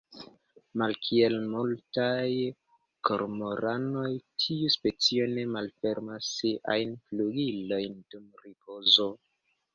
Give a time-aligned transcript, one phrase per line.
[0.81, 2.29] Malkiel multaj
[3.09, 4.07] kormoranoj,
[4.45, 9.09] tiu specio ne malfermas siajn flugilojn dum ripozo.